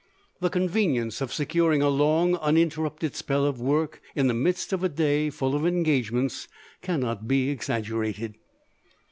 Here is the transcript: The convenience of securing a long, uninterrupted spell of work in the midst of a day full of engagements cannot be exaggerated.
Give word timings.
The 0.39 0.49
convenience 0.49 1.21
of 1.21 1.31
securing 1.31 1.83
a 1.83 1.89
long, 1.89 2.33
uninterrupted 2.37 3.15
spell 3.15 3.45
of 3.45 3.61
work 3.61 4.01
in 4.15 4.25
the 4.25 4.33
midst 4.33 4.73
of 4.73 4.83
a 4.83 4.89
day 4.89 5.29
full 5.29 5.53
of 5.53 5.63
engagements 5.63 6.47
cannot 6.81 7.27
be 7.27 7.51
exaggerated. 7.51 8.33